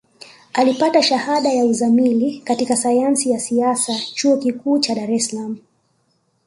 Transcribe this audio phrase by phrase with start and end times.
[0.53, 5.57] Alipata Shahada ya Uzamili katika Sayansi ya Siasa Chuo Kikuu cha Dar es Salaam